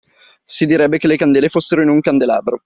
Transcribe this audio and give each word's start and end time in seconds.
Si 0.43 0.65
direbbe 0.65 0.97
che 0.97 1.05
le 1.05 1.15
candele 1.15 1.49
fossero 1.49 1.83
in 1.83 1.89
un 1.89 2.01
candelabro. 2.01 2.59